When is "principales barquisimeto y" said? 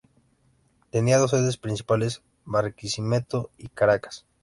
1.57-3.67